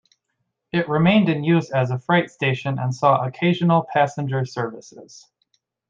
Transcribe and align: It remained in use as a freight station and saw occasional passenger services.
It 0.73 0.89
remained 0.89 1.29
in 1.29 1.43
use 1.43 1.69
as 1.69 1.91
a 1.91 1.99
freight 1.99 2.31
station 2.31 2.79
and 2.79 2.91
saw 2.91 3.23
occasional 3.23 3.87
passenger 3.93 4.45
services. 4.45 5.27